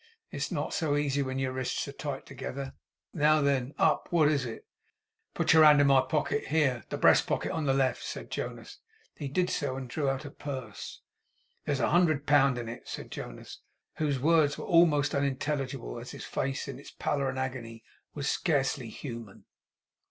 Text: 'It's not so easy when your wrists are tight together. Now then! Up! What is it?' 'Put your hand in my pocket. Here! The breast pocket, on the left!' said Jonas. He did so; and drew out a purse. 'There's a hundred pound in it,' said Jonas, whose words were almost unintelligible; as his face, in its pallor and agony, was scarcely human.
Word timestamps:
'It's 0.31 0.51
not 0.51 0.73
so 0.73 0.97
easy 0.97 1.21
when 1.21 1.37
your 1.37 1.51
wrists 1.51 1.87
are 1.87 1.91
tight 1.91 2.25
together. 2.25 2.73
Now 3.13 3.39
then! 3.39 3.75
Up! 3.77 4.07
What 4.09 4.29
is 4.29 4.47
it?' 4.47 4.65
'Put 5.35 5.53
your 5.53 5.63
hand 5.63 5.79
in 5.79 5.85
my 5.85 6.01
pocket. 6.01 6.47
Here! 6.47 6.85
The 6.89 6.97
breast 6.97 7.27
pocket, 7.27 7.51
on 7.51 7.67
the 7.67 7.73
left!' 7.75 8.01
said 8.03 8.31
Jonas. 8.31 8.79
He 9.13 9.27
did 9.27 9.51
so; 9.51 9.75
and 9.75 9.87
drew 9.87 10.09
out 10.09 10.25
a 10.25 10.31
purse. 10.31 11.01
'There's 11.65 11.81
a 11.81 11.91
hundred 11.91 12.25
pound 12.25 12.57
in 12.57 12.67
it,' 12.67 12.87
said 12.87 13.11
Jonas, 13.11 13.59
whose 13.97 14.19
words 14.19 14.57
were 14.57 14.65
almost 14.65 15.13
unintelligible; 15.13 15.99
as 15.99 16.09
his 16.09 16.25
face, 16.25 16.67
in 16.67 16.79
its 16.79 16.89
pallor 16.89 17.29
and 17.29 17.37
agony, 17.37 17.83
was 18.15 18.27
scarcely 18.27 18.89
human. 18.89 19.45